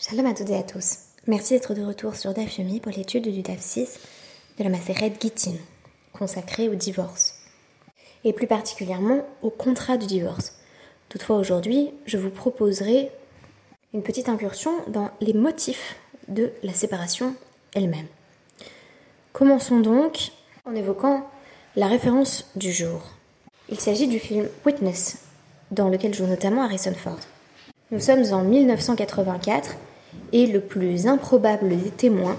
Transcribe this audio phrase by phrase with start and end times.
[0.00, 0.98] Shalom à toutes et à tous.
[1.26, 3.98] Merci d'être de retour sur DAF Yomi pour l'étude du DAF 6
[4.56, 5.56] de la Maseret Gittin,
[6.12, 7.34] consacrée au divorce.
[8.22, 10.56] Et plus particulièrement au contrat du divorce.
[11.08, 13.10] Toutefois, aujourd'hui, je vous proposerai
[13.92, 15.96] une petite incursion dans les motifs
[16.28, 17.34] de la séparation
[17.74, 18.06] elle-même.
[19.32, 20.30] Commençons donc
[20.64, 21.28] en évoquant
[21.74, 23.02] la référence du jour.
[23.68, 25.18] Il s'agit du film Witness,
[25.72, 27.18] dans lequel joue notamment Harrison Ford.
[27.90, 29.74] Nous sommes en 1984
[30.32, 32.36] et le plus improbable des témoins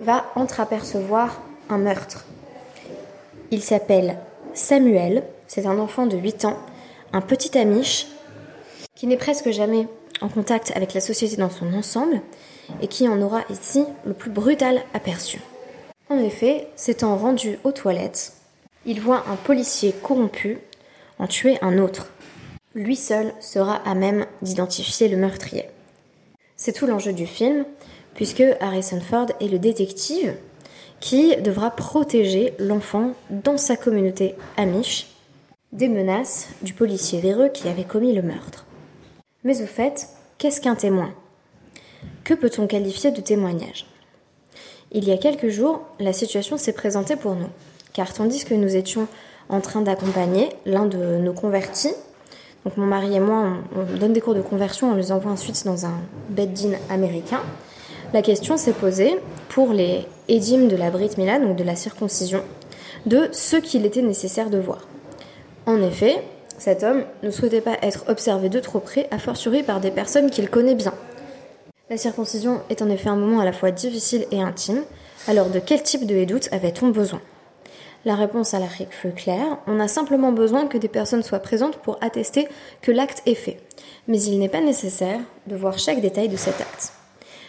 [0.00, 2.26] va entreapercevoir un meurtre.
[3.50, 4.18] Il s'appelle
[4.54, 6.58] Samuel, c'est un enfant de 8 ans,
[7.12, 8.06] un petit amiche
[8.94, 9.88] qui n'est presque jamais
[10.20, 12.20] en contact avec la société dans son ensemble
[12.80, 15.40] et qui en aura ici le plus brutal aperçu.
[16.08, 18.32] En effet, s'étant rendu aux toilettes,
[18.86, 20.58] il voit un policier corrompu
[21.18, 22.08] en tuer un autre.
[22.74, 25.68] Lui seul sera à même d'identifier le meurtrier.
[26.56, 27.64] C'est tout l'enjeu du film,
[28.14, 30.34] puisque Harrison Ford est le détective
[31.00, 35.08] qui devra protéger l'enfant dans sa communauté amiche
[35.72, 38.66] des menaces du policier véreux qui avait commis le meurtre.
[39.42, 40.08] Mais au fait,
[40.38, 41.12] qu'est-ce qu'un témoin?
[42.24, 43.86] Que peut-on qualifier de témoignage?
[44.92, 47.48] Il y a quelques jours, la situation s'est présentée pour nous,
[47.94, 49.08] car tandis que nous étions
[49.48, 51.94] en train d'accompagner l'un de nos convertis
[52.64, 55.64] donc mon mari et moi, on, donne des cours de conversion, on les envoie ensuite
[55.64, 55.94] dans un
[56.30, 57.40] bed-din américain.
[58.12, 59.18] La question s'est posée
[59.48, 62.42] pour les édimes de la Brit Mila, donc de la circoncision,
[63.06, 64.86] de ce qu'il était nécessaire de voir.
[65.66, 66.22] En effet,
[66.58, 70.30] cet homme ne souhaitait pas être observé de trop près, a fortiori par des personnes
[70.30, 70.94] qu'il connaît bien.
[71.90, 74.82] La circoncision est en effet un moment à la fois difficile et intime,
[75.26, 77.20] alors de quel type de hédoute avait-on besoin?
[78.04, 79.58] La réponse à la fut claire.
[79.66, 82.48] On a simplement besoin que des personnes soient présentes pour attester
[82.80, 83.60] que l'acte est fait.
[84.08, 86.92] Mais il n'est pas nécessaire de voir chaque détail de cet acte.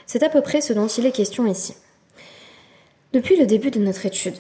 [0.06, 1.76] C'est à peu près ce dont il est question ici.
[3.14, 4.38] Depuis le début de notre étude,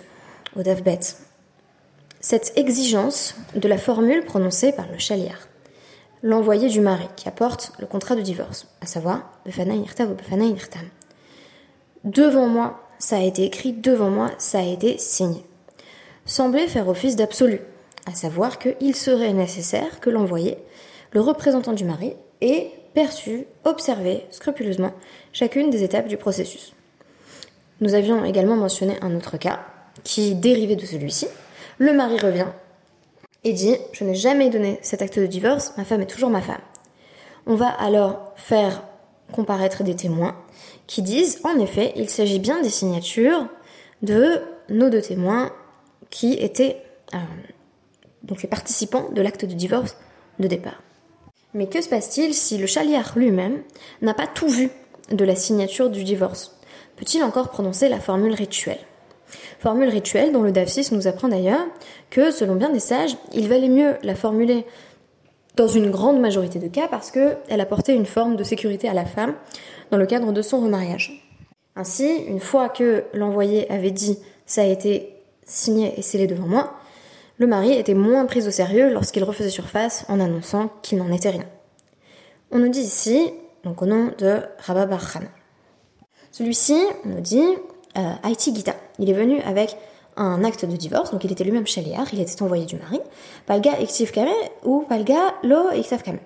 [0.55, 1.17] au DAFBET,
[2.19, 5.47] cette exigence de la formule prononcée par le chaliar,
[6.21, 9.31] l'envoyé du mari qui apporte le contrat de divorce, à savoir
[12.03, 15.43] Devant moi, ça a été écrit, devant moi, ça a été signé
[16.25, 17.61] semblait faire office d'absolu,
[18.05, 20.57] à savoir qu'il serait nécessaire que l'envoyé,
[21.11, 24.93] le représentant du mari, ait perçu, observé scrupuleusement
[25.31, 26.73] chacune des étapes du processus.
[27.81, 29.65] Nous avions également mentionné un autre cas
[30.03, 31.27] qui dérivait de celui-ci.
[31.77, 32.47] Le mari revient
[33.43, 36.41] et dit Je n'ai jamais donné cet acte de divorce, ma femme est toujours ma
[36.41, 36.61] femme.
[37.45, 38.83] On va alors faire
[39.31, 40.35] comparaître des témoins
[40.87, 43.47] qui disent En effet, il s'agit bien des signatures
[44.01, 45.51] de nos deux témoins
[46.09, 46.81] qui étaient
[47.13, 47.17] euh,
[48.23, 49.97] donc les participants de l'acte de divorce
[50.39, 50.81] de départ.
[51.53, 53.61] Mais que se passe-t-il si le chaliar lui-même
[54.01, 54.71] n'a pas tout vu
[55.11, 56.57] de la signature du divorce?
[56.95, 58.79] Peut-il encore prononcer la formule rituelle?
[59.59, 61.65] Formule rituelle dont le DAF 6 nous apprend d'ailleurs
[62.09, 64.65] que, selon bien des sages, il valait mieux la formuler
[65.55, 69.05] dans une grande majorité de cas parce qu'elle apportait une forme de sécurité à la
[69.05, 69.35] femme
[69.91, 71.23] dans le cadre de son remariage.
[71.75, 75.13] Ainsi, une fois que l'envoyé avait dit ça a été
[75.45, 76.73] signé et scellé devant moi,
[77.37, 81.31] le mari était moins pris au sérieux lorsqu'il refaisait surface en annonçant qu'il n'en était
[81.31, 81.45] rien.
[82.51, 83.33] On nous dit ici,
[83.63, 85.21] donc au nom de Rabba Barhan.
[86.31, 87.43] Celui-ci nous dit
[87.97, 88.75] euh, Haïti Gita.
[88.99, 89.75] Il est venu avec
[90.15, 92.99] un acte de divorce, donc il était lui-même chaliar, il était envoyé du mari.
[93.45, 94.29] Palga Ektiv Kame
[94.63, 96.19] ou Palga Lo Ektiv Kame.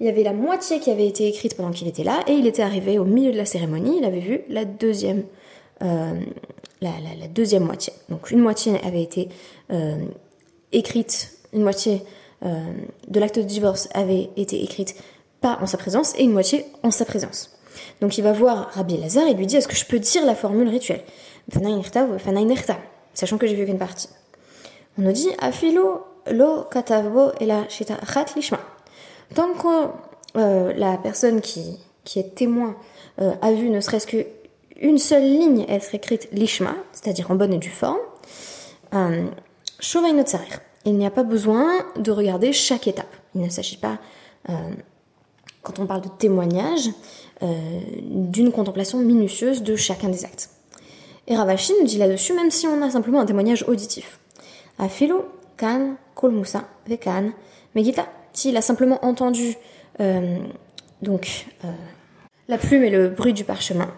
[0.00, 2.46] Il y avait la moitié qui avait été écrite pendant qu'il était là, et il
[2.46, 5.24] était arrivé au milieu de la cérémonie, il avait vu la deuxième
[5.82, 6.20] euh,
[6.84, 7.92] la, deuxième moitié.
[8.08, 9.28] Donc une moitié avait été
[9.72, 10.04] euh,
[10.72, 12.02] écrite, une moitié
[12.44, 12.60] euh,
[13.08, 14.94] de l'acte de divorce avait été écrite
[15.40, 17.58] pas en sa présence et une moitié en sa présence.
[18.00, 20.34] Donc il va voir Rabbi Lazare et lui dit Est-ce que je peux dire la
[20.34, 21.02] formule rituelle?
[23.14, 24.08] Sachant que j'ai vu qu'une partie.
[24.98, 27.98] On nous dit Afilo lo katavo et la shita
[28.36, 28.58] lishma.
[29.34, 29.88] Tant que
[30.36, 32.76] euh, la personne qui, qui est témoin
[33.18, 34.26] a vu ne serait-ce que
[34.80, 37.98] une seule ligne être écrite lishma, c'est-à-dire en bonne et due forme,
[38.94, 39.26] euh,
[40.86, 43.14] il n'y a pas besoin de regarder chaque étape.
[43.34, 43.98] Il ne s'agit pas,
[44.48, 44.52] euh,
[45.62, 46.90] quand on parle de témoignage,
[47.42, 50.50] euh, d'une contemplation minutieuse de chacun des actes.
[51.26, 54.18] Et Ravashi nous dit là-dessus, même si on a simplement un témoignage auditif.
[54.78, 55.24] Afilo,
[55.56, 57.32] kan, kolmusa, vekan,
[57.74, 58.06] megita.
[58.32, 59.56] S'il a simplement entendu
[61.02, 61.46] donc
[62.48, 63.88] la plume et le bruit du parchemin,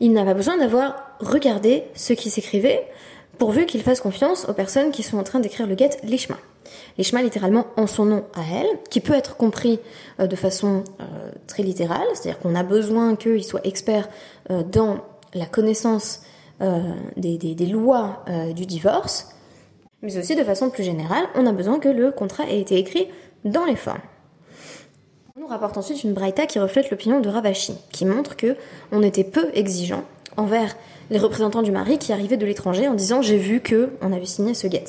[0.00, 2.86] il n'a pas besoin d'avoir regardé ce qui s'écrivait
[3.38, 6.36] pourvu qu'il fasse confiance aux personnes qui sont en train d'écrire le get lishma.
[6.98, 9.80] Lishma littéralement en son nom à elle, qui peut être compris
[10.20, 11.04] euh, de façon euh,
[11.46, 14.08] très littérale, c'est-à-dire qu'on a besoin qu'il soit expert
[14.50, 14.98] euh, dans
[15.34, 16.22] la connaissance
[17.16, 18.24] des, lois
[18.54, 19.30] du divorce,
[20.00, 23.08] mais aussi de façon plus générale, on a besoin que le contrat ait été écrit
[23.44, 23.98] dans les formes.
[25.34, 28.54] On nous rapporte ensuite une braïta qui reflète l'opinion de Ravashi, qui montre que
[28.90, 30.04] on était peu exigeant
[30.36, 30.76] envers
[31.08, 34.26] les représentants du mari qui arrivaient de l'étranger en disant j'ai vu que on avait
[34.26, 34.84] signé ce get.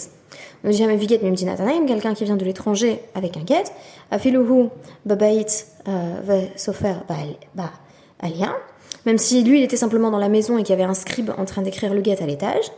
[0.64, 1.46] On n'a jamais vu get même dit
[1.88, 3.64] quelqu'un qui vient de l'étranger avec un get,
[4.12, 4.68] afiluhu
[5.06, 5.46] babait
[5.86, 6.96] va sofer
[7.56, 7.72] ba
[8.20, 8.52] alien,
[9.06, 11.32] même si lui il était simplement dans la maison et qu'il y avait un scribe
[11.38, 12.70] en train d'écrire le get à l'étage,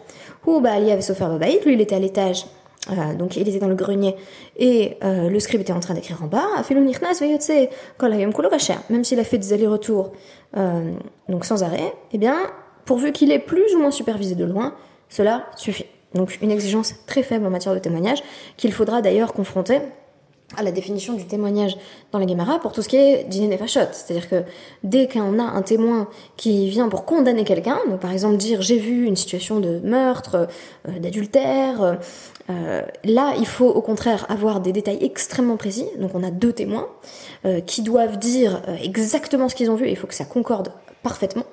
[0.45, 2.45] ou ba avait sofer babait, lui il était à l'étage
[2.91, 4.15] euh, donc il était dans le grenier
[4.57, 6.45] et euh, le scribe était en train d'écrire en bas.
[8.89, 10.11] Même s'il a fait des allers-retours
[10.57, 10.91] euh,
[11.29, 12.35] donc sans arrêt, eh bien
[12.85, 14.75] pourvu qu'il est plus ou moins supervisé de loin,
[15.09, 15.85] cela suffit.
[16.13, 18.23] Donc une exigence très faible en matière de témoignage
[18.57, 19.79] qu'il faudra d'ailleurs confronter
[20.57, 21.75] à la définition du témoignage
[22.11, 23.93] dans la Gemara pour tout ce qui est dîner des fachottes.
[23.93, 24.43] C'est-à-dire que
[24.83, 26.07] dès qu'on a un témoin
[26.37, 30.47] qui vient pour condamner quelqu'un, donc par exemple dire j'ai vu une situation de meurtre,
[30.87, 31.97] euh, d'adultère,
[32.49, 35.87] euh, là il faut au contraire avoir des détails extrêmement précis.
[35.99, 36.87] Donc on a deux témoins
[37.45, 40.71] euh, qui doivent dire exactement ce qu'ils ont vu et il faut que ça concorde
[41.05, 41.45] parfaitement.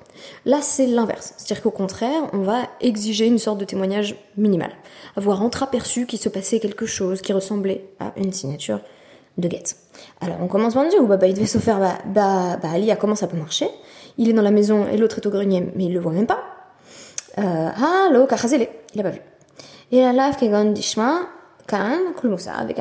[0.45, 1.35] Là, c'est l'inverse.
[1.37, 4.71] C'est-à-dire qu'au contraire, on va exiger une sorte de témoignage minimal.
[5.15, 8.79] Avoir entreaperçu qu'il se passait quelque chose qui ressemblait à une signature
[9.37, 9.77] de guette.
[10.21, 12.69] Alors, on commence par dire, ou bah, bah, il devait se faire, bah, bah, bah,
[12.73, 13.67] Ali a comment ça peut marcher?
[14.17, 16.25] Il est dans la maison et l'autre est au grenier, mais il le voit même
[16.25, 16.43] pas.
[17.37, 19.21] Euh, ah, lo, il a pas vu.
[19.91, 20.49] Et la lave qui
[21.67, 22.77] dishma, avec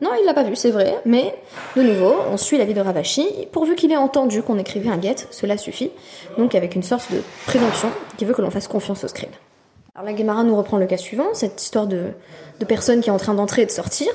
[0.00, 1.34] Non, il l'a pas vu, c'est vrai, mais
[1.76, 5.00] de nouveau, on suit la vie de Ravashi, pourvu qu'il ait entendu qu'on écrivait un
[5.00, 5.90] get, cela suffit,
[6.38, 9.32] donc avec une sorte de présomption qui veut que l'on fasse confiance au scribe.
[9.94, 12.08] Alors la Gemara nous reprend le cas suivant, cette histoire de,
[12.58, 14.08] de personne qui est en train d'entrer et de sortir.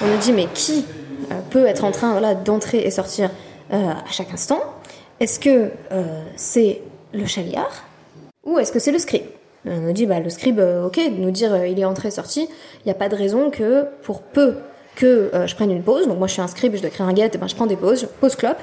[0.00, 0.86] On nous dit, mais qui
[1.30, 3.30] euh, peut être en train d'entrer et sortir
[3.72, 4.60] euh, à chaque instant?
[5.20, 6.80] Est-ce que euh, c'est
[7.12, 7.84] le chaliard?
[8.44, 9.26] Ou est-ce que c'est le scribe?
[9.66, 12.10] On nous dit, bah, le scribe, euh, ok, de nous dire euh, il est entré,
[12.10, 14.56] sorti, il n'y a pas de raison que pour peu
[14.96, 17.06] que euh, je prenne une pause, donc moi je suis un scribe, je dois créer
[17.06, 18.60] un get, et ben je prends des pauses, pause clope,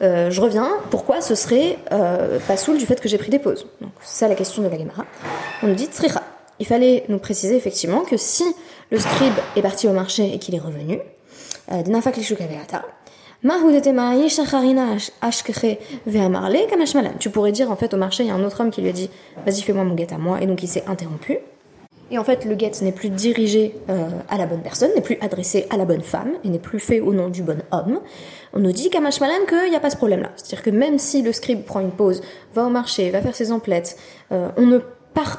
[0.00, 3.66] je reviens, pourquoi ce serait pas saoul du fait que j'ai pris des pauses?
[3.80, 5.04] Donc c'est ça la question de la Gemara.
[5.62, 6.22] On nous dit tricha.
[6.60, 8.44] Il fallait nous préciser effectivement que si
[8.90, 10.98] le scribe est parti au marché et qu'il est revenu,
[11.70, 11.82] euh,
[17.20, 18.88] tu pourrais dire en fait au marché, il y a un autre homme qui lui
[18.88, 19.10] a dit
[19.46, 21.38] Vas-y, fais-moi mon guet à moi, et donc il s'est interrompu.
[22.10, 25.18] Et en fait, le guet n'est plus dirigé euh, à la bonne personne, n'est plus
[25.20, 28.00] adressé à la bonne femme, et n'est plus fait au nom du bon homme.
[28.54, 30.30] On nous dit Kamashmalan qu'il n'y a pas ce problème-là.
[30.34, 32.22] C'est-à-dire que même si le scribe prend une pause,
[32.54, 33.96] va au marché, va faire ses emplettes,
[34.32, 34.78] euh, on ne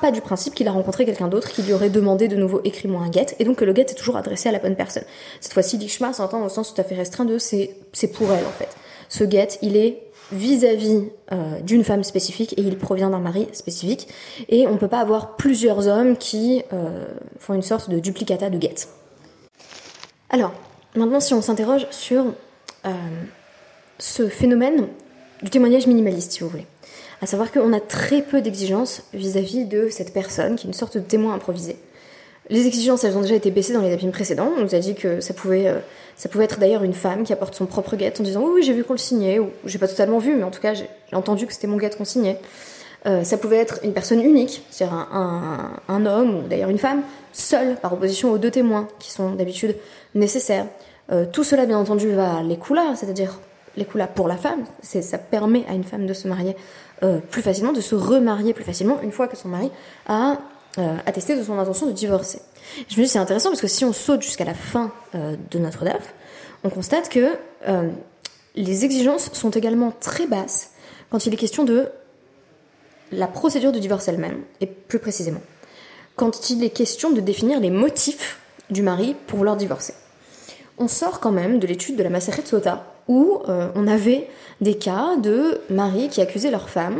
[0.01, 3.01] pas du principe qu'il a rencontré quelqu'un d'autre qui lui aurait demandé de nouveau écris-moi
[3.01, 5.03] un guet, et donc que le guet est toujours adressé à la bonne personne.
[5.41, 7.75] Cette fois-ci, l'ishma s'entend au sens tout à fait restreint de c'est,
[8.13, 8.69] pour elle en fait.
[9.09, 14.07] Ce guet, il est vis-à-vis euh, d'une femme spécifique et il provient d'un mari spécifique,
[14.47, 17.05] et on peut pas avoir plusieurs hommes qui euh,
[17.39, 18.75] font une sorte de duplicata de guet.
[20.29, 20.51] Alors,
[20.95, 22.25] maintenant si on s'interroge sur
[22.85, 22.91] euh,
[23.97, 24.87] ce phénomène
[25.41, 26.67] du témoignage minimaliste, si vous voulez
[27.21, 30.97] à savoir qu'on a très peu d'exigences vis-à-vis de cette personne qui est une sorte
[30.97, 31.75] de témoin improvisé.
[32.49, 34.51] Les exigences, elles ont déjà été baissées dans les dapim précédents.
[34.57, 35.79] On nous a dit que ça pouvait, euh,
[36.15, 38.63] ça pouvait être d'ailleurs une femme qui apporte son propre guette en disant oui, oui
[38.63, 40.87] j'ai vu qu'on le signait, ou j'ai pas totalement vu, mais en tout cas j'ai
[41.13, 42.39] entendu que c'était mon guette qu'on signait.
[43.05, 47.03] Euh, ça pouvait être une personne unique, c'est-à-dire un, un, homme ou d'ailleurs une femme,
[47.31, 49.75] seule par opposition aux deux témoins qui sont d'habitude
[50.15, 50.65] nécessaires.
[51.11, 53.39] Euh, tout cela, bien entendu, va à l'écoula, c'est-à-dire
[53.77, 54.65] l'écoula pour la femme.
[54.81, 56.55] Ça permet à une femme de se marier
[57.03, 59.71] euh, plus facilement, de se remarier plus facilement une fois que son mari
[60.07, 60.37] a
[60.77, 62.41] euh, attesté de son intention de divorcer.
[62.89, 65.59] Je me dis c'est intéressant parce que si on saute jusqu'à la fin euh, de
[65.59, 66.13] notre DAF,
[66.63, 67.37] on constate que
[68.55, 70.71] les exigences sont également très basses
[71.09, 71.87] quand il est question de
[73.11, 75.41] la procédure de divorce elle-même, et plus précisément,
[76.15, 78.39] quand il est question de définir les motifs
[78.69, 79.93] du mari pour vouloir divorcer.
[80.77, 83.41] On sort quand même de l'étude de la de Sota, où
[83.75, 84.29] on avait
[84.61, 86.99] des cas de maris qui accusaient leur femme,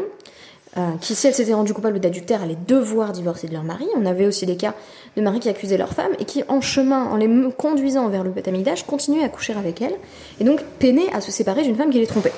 [0.78, 3.88] euh, qui, si elles s'étaient rendues coupables d'adultère, allaient devoir divorcer de leur mari.
[3.98, 4.76] On avait aussi des cas
[5.18, 8.30] de maris qui accusaient leur femme et qui, en chemin, en les conduisant vers le
[8.30, 9.96] bétamidage, continuaient à coucher avec elles
[10.40, 12.34] et donc peinaient à se séparer d'une femme qui les trompait.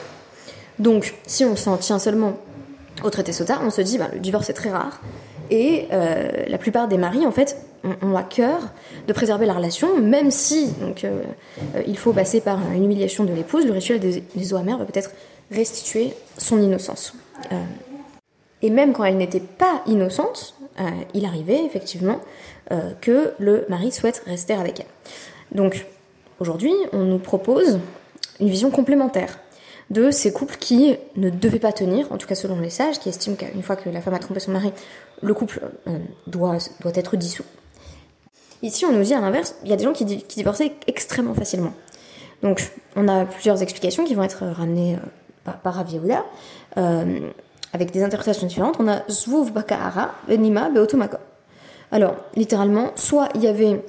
[0.80, 2.38] Donc, si on s'en tient seulement
[3.04, 5.02] au traité Sota, on se dit, bah, le divorce est très rare
[5.50, 8.60] et euh, la plupart des maris, en fait, ont, à cœur
[9.08, 10.94] de préserver la relation, même si euh,
[11.76, 14.86] euh, il faut passer par une humiliation de l'épouse, le rituel des, eaux amères va
[14.86, 15.12] peut-être
[15.52, 17.14] restituer son innocence.
[18.62, 20.56] et même quand elle n'était pas innocente,
[21.14, 22.22] il arrivait effectivement
[23.02, 24.86] que le mari souhaite rester avec elle.
[25.52, 25.86] Donc
[26.40, 27.80] aujourd'hui, on nous propose
[28.40, 29.40] une vision complémentaire
[29.92, 33.10] de ces couples qui ne devaient pas tenir, en tout cas selon les sages, qui
[33.10, 34.72] estiment qu'une fois que la femme a trompé son mari,
[35.22, 36.58] le couple euh, doit
[36.96, 37.44] être dissous.
[38.62, 41.34] Ici, on nous dit à l'inverse, il y a des gens qui, qui divorçaient extrêmement
[41.34, 41.74] facilement.
[42.44, 45.00] Donc, on a plusieurs explications qui vont être ramenées euh,
[45.44, 45.84] par, par
[46.78, 47.20] euh,
[47.74, 48.76] avec des interprétations différentes.
[48.80, 51.18] On a Zvuv Bakahara, Benima, Beotomako.
[51.92, 53.82] Alors, littéralement, soit il y avait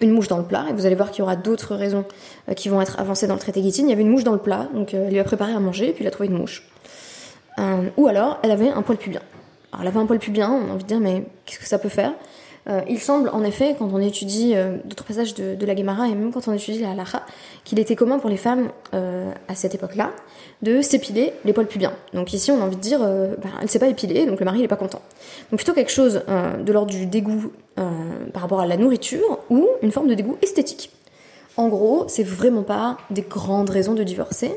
[0.00, 2.04] une mouche dans le plat, et vous allez voir qu'il y aura d'autres raisons
[2.48, 3.86] euh, qui vont être avancées dans le traité Guitine.
[3.86, 5.60] Il y avait une mouche dans le plat, donc euh, elle lui a préparé à
[5.60, 6.68] manger, et puis il a trouvé une mouche.
[7.58, 9.20] Euh, ou alors, elle avait un poil pubien.
[9.72, 11.78] Alors, elle avait un poil pubien, on a envie de dire, mais qu'est-ce que ça
[11.78, 12.12] peut faire?
[12.88, 16.48] Il semble, en effet, quand on étudie d'autres passages de, la Gemara, et même quand
[16.48, 17.22] on étudie la halacha,
[17.64, 20.10] qu'il était commun pour les femmes, à cette époque-là,
[20.60, 21.94] de s'épiler les poils pubiens.
[22.12, 24.44] Donc ici, on a envie de dire, bah, elle ne s'est pas épilée, donc le
[24.44, 25.00] mari n'est pas content.
[25.50, 29.92] Donc plutôt quelque chose de l'ordre du dégoût par rapport à la nourriture, ou une
[29.92, 30.90] forme de dégoût esthétique.
[31.58, 34.52] En gros, c'est vraiment pas des grandes raisons de divorcer.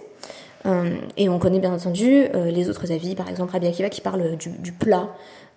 [0.65, 4.01] Euh, et on connaît bien entendu euh, les autres avis, par exemple Rabbi Akiva qui
[4.01, 5.10] parle du, plat,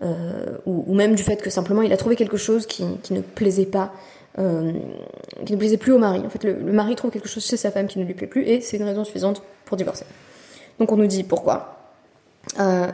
[0.02, 3.66] euh, ou, même du fait que simplement il a trouvé quelque chose qui, ne plaisait
[3.66, 3.92] pas,
[4.36, 6.22] qui ne plaisait plus au mari.
[6.24, 8.42] En fait, le, mari trouve quelque chose chez sa femme qui ne lui plaît plus,
[8.44, 10.06] et c'est une raison suffisante pour divorcer.
[10.78, 11.78] Donc on nous dit pourquoi.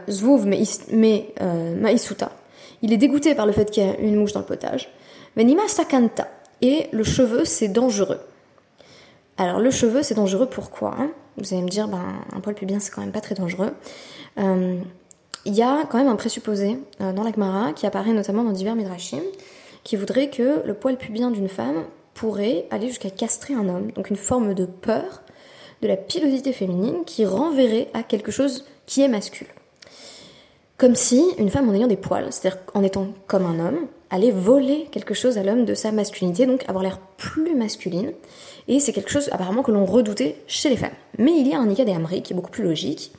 [0.08, 1.26] Zvouv mais
[1.80, 2.32] Maïsuta.
[2.82, 4.90] Il est dégoûté par le fait qu'il y a une mouche dans le potage.
[5.36, 6.28] Venima sakanta.
[6.62, 8.20] Et le cheveu, c'est dangereux.
[9.40, 10.94] Alors le cheveu, c'est dangereux pourquoi
[11.38, 13.72] Vous allez me dire, ben, un poil pubien, c'est quand même pas très dangereux.
[14.38, 14.78] Euh,
[15.46, 18.50] il y a quand même un présupposé euh, dans la Gemara qui apparaît notamment dans
[18.50, 19.22] divers midrashim
[19.82, 23.92] qui voudrait que le poil pubien d'une femme pourrait aller jusqu'à castrer un homme.
[23.92, 25.22] Donc une forme de peur
[25.80, 29.48] de la pilosité féminine qui renverrait à quelque chose qui est masculin.
[30.76, 34.32] Comme si une femme en ayant des poils, c'est-à-dire en étant comme un homme, aller
[34.32, 38.12] voler quelque chose à l'homme de sa masculinité, donc avoir l'air plus masculine.
[38.68, 40.90] Et c'est quelque chose apparemment que l'on redoutait chez les femmes.
[41.18, 43.12] Mais il y a un Nika Amri qui est beaucoup plus logique.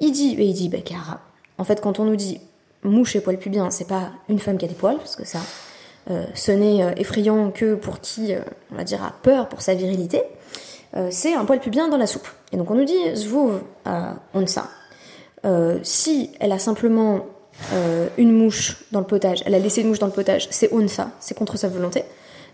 [0.00, 1.20] Il dit, et il dit Bekara.
[1.56, 2.40] En fait, quand on nous dit
[2.84, 5.40] mouche et poil pubien, c'est pas une femme qui a des poils, parce que ça,
[6.10, 8.40] euh, ce n'est euh, effrayant que pour qui, euh,
[8.72, 10.22] on va dire, a peur pour sa virilité.
[11.10, 12.28] c'est un poil pubien dans la soupe.
[12.50, 13.60] Et donc on nous dit Zvouv
[14.32, 14.68] onsa.
[15.82, 17.26] si elle a simplement
[17.72, 20.72] euh, une mouche dans le potage, elle a laissé une mouche dans le potage, c'est
[20.72, 22.04] onsa, c'est contre sa volonté.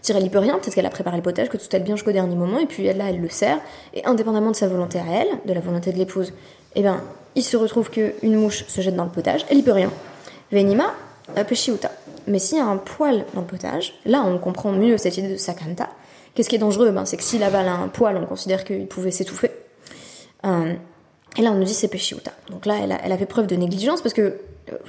[0.02, 1.96] Dire elle y peut rien, peut-être qu'elle a préparé le potage, que tout allait bien
[1.96, 3.58] jusqu'au dernier moment, et puis là elle le sert,
[3.92, 6.32] et indépendamment de sa volonté à elle, de la volonté de l'épouse,
[6.74, 7.02] eh ben
[7.34, 9.90] il se retrouve qu'une mouche se jette dans le potage, elle y peut rien.
[10.52, 10.94] Venima,
[11.48, 11.90] peshiuta.
[12.26, 15.28] Mais s'il y a un poil dans le potage, là on comprend mieux cette idée
[15.28, 15.88] de sakanta.
[16.34, 19.10] Qu'est-ce qui est dangereux ben, C'est que s'il avale un poil, on considère qu'il pouvait
[19.10, 19.50] s'étouffer.
[20.44, 20.74] Euh,
[21.36, 22.32] et là on nous dit c'est peshiuta.
[22.50, 24.38] Donc là elle a, elle a fait preuve de négligence parce que euh,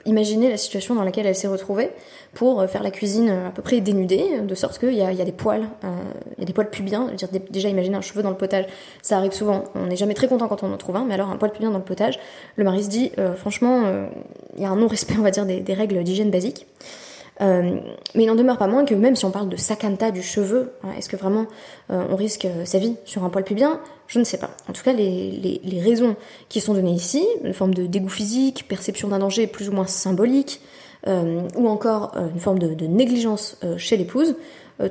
[0.05, 1.89] imaginez la situation dans laquelle elle s'est retrouvée
[2.33, 5.01] pour euh, faire la cuisine euh, à peu près dénudée, de sorte qu'il y, y
[5.01, 7.11] a, des poils, il y a des poils pubiens.
[7.13, 8.65] Dire, déjà, imaginez un cheveu dans le potage,
[9.01, 9.65] ça arrive souvent.
[9.75, 11.71] On n'est jamais très content quand on en trouve un, mais alors un poil pubien
[11.71, 12.19] dans le potage,
[12.55, 13.83] le mari se dit, franchement,
[14.55, 16.67] il y a un non-respect, on va dire, des, règles d'hygiène basiques.
[17.41, 17.79] Euh,
[18.13, 20.71] mais il n'en demeure pas moins que même si on parle de sakanta du cheveu,
[20.83, 21.47] hein, est-ce que vraiment
[21.91, 24.51] euh, on risque sa vie sur un poil pubien Je ne sais pas.
[24.69, 26.15] En tout cas, les, les, les, raisons
[26.47, 29.87] qui sont données ici, une forme de dégoût physique, perception d'un danger plus ou moins
[29.87, 30.61] symbolique,
[31.07, 34.35] euh, ou encore une forme de, négligence chez l'épouse,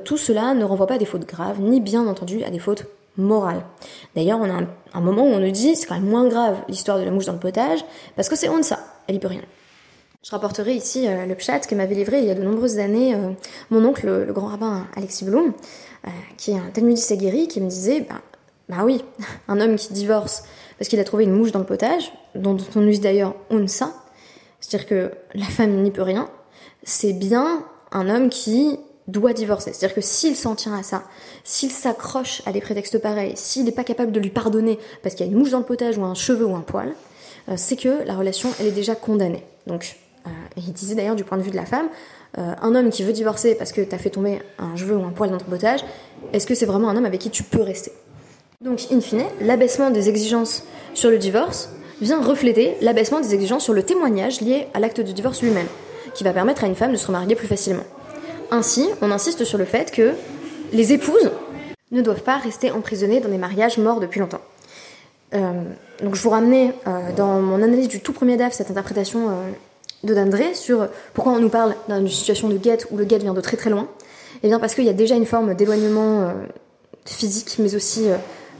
[0.03, 2.85] tout cela ne renvoie pas à des fautes graves, ni bien entendu à des fautes
[3.17, 3.63] morales.
[4.15, 4.61] D'ailleurs, on a
[4.93, 7.25] un, moment où on nous dit c'est quand même moins grave l'histoire de la mouche
[7.25, 7.79] dans le potage,
[8.15, 9.41] parce que c'est on ça, elle y peut rien.
[10.23, 13.13] Je rapporterai ici euh, le pshat que m'avait livré il y a de nombreuses années
[13.13, 13.31] euh,
[13.69, 15.53] mon oncle, le, grand rabbin Alexis Blum,
[16.07, 18.21] euh, qui est un talmudiste aguerri, qui me disait bah,
[18.69, 19.03] bah oui,
[19.47, 20.43] un homme qui divorce
[20.77, 23.93] parce qu'il a trouvé une mouche dans le potage, dont on use d'ailleurs unsa,
[24.59, 26.29] c'est-à-dire que la femme n'y peut rien,
[26.83, 29.71] c'est bien un homme qui doit divorcer.
[29.71, 31.03] C'est-à-dire que s'il s'en tient à ça,
[31.43, 35.25] s'il s'accroche à des prétextes pareils, s'il n'est pas capable de lui pardonner parce qu'il
[35.25, 36.93] y a une mouche dans le potage ou un cheveu ou un poil,
[37.55, 39.43] c'est que la relation, elle est déjà condamnée.
[39.67, 41.87] Donc euh, il disait d'ailleurs du point de vue de la femme,
[42.37, 45.11] euh, un homme qui veut divorcer parce que t'as fait tomber un cheveu ou un
[45.11, 45.81] poil dans ton potage,
[46.33, 47.91] est-ce que c'est vraiment un homme avec qui tu peux rester?
[48.61, 51.69] Donc, in fine, l'abaissement des exigences sur le divorce
[52.01, 55.67] vient refléter l'abaissement des exigences sur le témoignage lié à l'acte de divorce lui-même,
[56.13, 57.83] qui va permettre à une femme de se remarier plus facilement.
[58.51, 60.13] Ainsi, on insiste sur le fait que
[60.71, 61.31] les épouses
[61.91, 64.41] ne doivent pas rester emprisonnées dans des mariages morts depuis longtemps.
[65.33, 65.51] Euh,
[66.01, 66.73] donc je vous ramenais
[67.17, 69.29] dans mon analyse du tout premier DAF cette interprétation
[70.03, 73.33] de Dandré sur pourquoi on nous parle d'une situation de guette où le guette vient
[73.33, 73.87] de très très loin.
[74.43, 76.33] Eh bien parce qu'il y a déjà une forme d'éloignement euh,
[77.05, 78.07] physique, mais aussi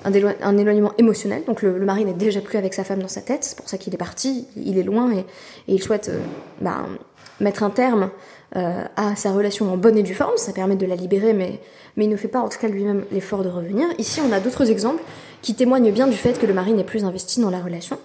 [0.05, 1.43] un, éloignement émotionnel.
[1.45, 3.77] Donc le, mari n'est déjà plus avec sa femme dans sa tête, c'est pour ça
[3.77, 5.25] qu'il est parti, il est loin et,
[5.67, 6.19] il souhaite euh,
[6.61, 6.85] bah,
[7.39, 8.09] mettre un terme
[8.55, 10.37] euh, à sa relation en bonne et due forme.
[10.37, 11.59] Ça permet de la libérer, mais,
[11.97, 13.87] mais il ne fait pas en tout cas lui-même l'effort de revenir.
[13.97, 15.01] Ici, on a d'autres exemples
[15.41, 17.97] qui témoignent bien du fait que le mari n'est plus investi dans la relation.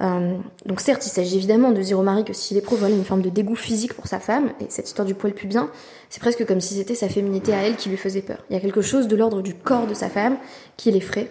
[0.00, 3.22] Euh, donc certes, il s'agit évidemment de dire au mari que s'il éprouve une forme
[3.22, 5.70] de dégoût physique pour sa femme, et cette histoire du poil pubien,
[6.08, 8.38] c'est presque comme si c'était sa féminité à elle qui lui faisait peur.
[8.50, 10.36] Il y a quelque chose de l'ordre du corps de sa femme
[10.76, 11.30] qui l'effraie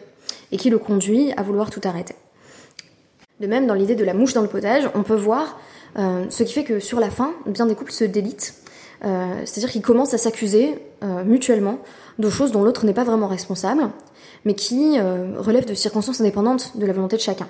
[0.51, 2.15] et qui le conduit à vouloir tout arrêter.
[3.39, 5.59] De même, dans l'idée de la mouche dans le potage, on peut voir
[5.97, 8.55] euh, ce qui fait que sur la fin, bien des couples se délitent,
[9.05, 10.79] euh, c'est-à-dire qu'ils commencent à s'accuser
[11.25, 11.77] mutuellement
[12.17, 13.91] de choses dont l'autre n'est pas vraiment responsable,
[14.45, 17.47] mais qui relèvent de circonstances indépendantes de la volonté de chacun.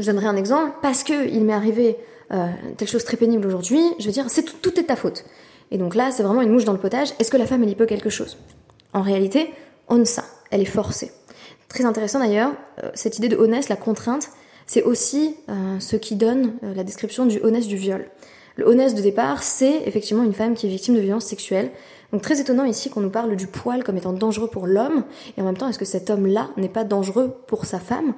[0.00, 1.98] Je donnerai un exemple, parce que il m'est arrivé
[2.32, 2.46] euh,
[2.78, 5.24] telle chose très pénible aujourd'hui, je veux dire, c'est tout, est ta faute.
[5.70, 7.12] Et donc là, c'est vraiment une mouche dans le potage.
[7.18, 8.38] Est-ce que la femme, elle y peut quelque chose?
[8.94, 9.50] En réalité,
[9.88, 11.12] on ça, elle est forcée.
[11.68, 12.52] Très intéressant d'ailleurs,
[12.82, 14.30] euh, cette idée de honnête, la contrainte,
[14.66, 18.06] c'est aussi euh, ce qui donne la description du honnête du viol.
[18.56, 21.70] Le honnête de départ, c'est effectivement une femme qui est victime de violences sexuelles.
[22.12, 25.04] Donc très étonnant ici qu'on nous parle du poil comme étant dangereux pour l'homme,
[25.36, 28.14] et en même temps, est-ce que cet homme-là n'est pas dangereux pour sa femme?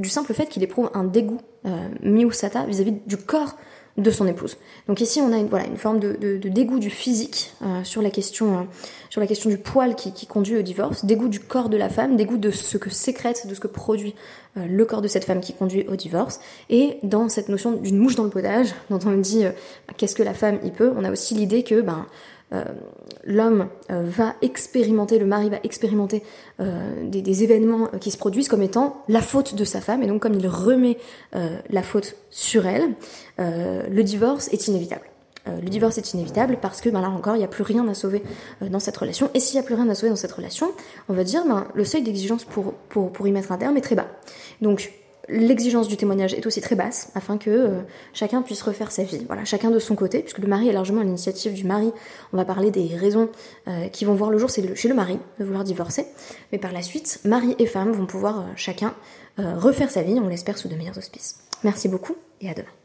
[0.00, 3.56] Du simple fait qu'il éprouve un dégoût euh, miusata vis-à-vis du corps
[3.96, 4.56] de son épouse.
[4.88, 8.10] Donc ici on a une, voilà, une forme de, dégoût du physique euh, sur, la
[8.10, 8.62] question, euh,
[9.08, 12.16] sur la question du poil qui, conduit au divorce, dégoût du corps de la femme,
[12.16, 14.14] dégoût de ce que sécrète, de ce que produit
[14.56, 16.40] euh, le corps de cette femme qui conduit au divorce.
[16.68, 19.44] Et dans cette notion d'une mouche dans le potage, dont on dit
[19.96, 22.06] qu'est-ce que la femme y peut, on a aussi l'idée que ben,
[23.24, 26.22] l'homme euh, va expérimenter, le mari va expérimenter
[26.60, 30.20] euh, des, événements qui se produisent comme étant la faute de sa femme, et donc
[30.20, 30.98] comme il remet
[31.70, 32.90] la faute sur elle,
[33.38, 35.04] le divorce est inévitable.
[35.46, 37.94] le divorce est inévitable parce que ben là encore il n'y a plus rien à
[37.94, 38.22] sauver
[38.60, 39.30] dans cette relation.
[39.32, 40.72] Et s'il n'y a plus rien à sauver dans cette relation
[41.08, 43.94] on va dire ben, le seuil d'exigence pour, pour, y mettre un terme est très
[43.94, 44.08] bas
[45.32, 47.80] L'exigence du témoignage est aussi très basse, afin que euh,
[48.12, 49.24] chacun puisse refaire sa vie.
[49.26, 51.92] Voilà, chacun de son côté, puisque le mari est largement à l'initiative du mari.
[52.32, 53.28] On va parler des raisons
[53.68, 56.06] euh, qui vont voir le jour, chez le mari de vouloir divorcer.
[56.50, 58.94] Mais par la suite, mari et femme vont pouvoir euh, chacun
[59.38, 61.38] refaire sa vie, on l'espère sous de meilleurs auspices.
[61.64, 62.79] Merci beaucoup et à demain.